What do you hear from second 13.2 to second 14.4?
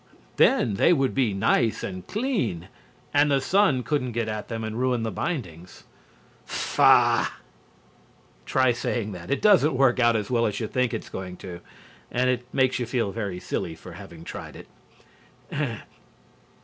silly for having